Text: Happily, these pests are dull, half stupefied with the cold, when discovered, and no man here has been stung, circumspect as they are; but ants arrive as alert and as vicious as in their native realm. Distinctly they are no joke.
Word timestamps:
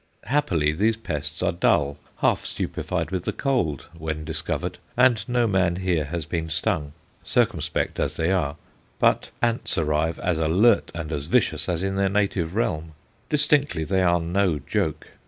Happily, 0.23 0.71
these 0.71 0.97
pests 0.97 1.43
are 1.43 1.51
dull, 1.51 1.95
half 2.21 2.43
stupefied 2.43 3.11
with 3.11 3.25
the 3.25 3.31
cold, 3.31 3.85
when 3.95 4.23
discovered, 4.25 4.79
and 4.97 5.23
no 5.29 5.45
man 5.45 5.75
here 5.75 6.05
has 6.05 6.25
been 6.25 6.49
stung, 6.49 6.93
circumspect 7.23 7.99
as 7.99 8.15
they 8.15 8.31
are; 8.31 8.55
but 8.97 9.29
ants 9.43 9.77
arrive 9.77 10.17
as 10.17 10.39
alert 10.39 10.91
and 10.95 11.11
as 11.11 11.27
vicious 11.27 11.69
as 11.69 11.83
in 11.83 11.97
their 11.97 12.09
native 12.09 12.55
realm. 12.55 12.93
Distinctly 13.29 13.83
they 13.83 14.01
are 14.01 14.19
no 14.19 14.57
joke. 14.57 15.09